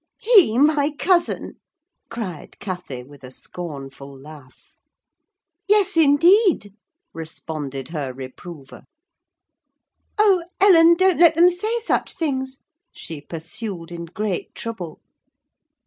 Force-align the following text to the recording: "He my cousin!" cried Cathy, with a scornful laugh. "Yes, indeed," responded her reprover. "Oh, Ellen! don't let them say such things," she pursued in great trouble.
"He 0.17 0.57
my 0.57 0.91
cousin!" 0.97 1.59
cried 2.09 2.57
Cathy, 2.57 3.03
with 3.03 3.23
a 3.23 3.29
scornful 3.29 4.17
laugh. 4.19 4.75
"Yes, 5.67 5.95
indeed," 5.95 6.73
responded 7.13 7.89
her 7.89 8.11
reprover. 8.11 8.85
"Oh, 10.17 10.43
Ellen! 10.59 10.95
don't 10.95 11.19
let 11.19 11.35
them 11.35 11.51
say 11.51 11.77
such 11.81 12.15
things," 12.15 12.57
she 12.91 13.21
pursued 13.21 13.91
in 13.91 14.05
great 14.05 14.55
trouble. 14.55 15.01